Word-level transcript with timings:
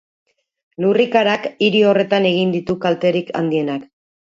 Lurrikarak 0.85 1.45
hiri 1.67 1.83
horretan 1.91 2.27
egin 2.33 2.57
ditu 2.57 2.79
kalterik 2.89 3.33
handienak. 3.45 3.89